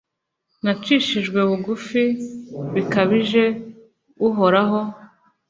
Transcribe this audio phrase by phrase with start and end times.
[0.63, 2.03] nacishijwe bugufi
[2.73, 3.43] bikabije,
[4.27, 4.79] uhoraho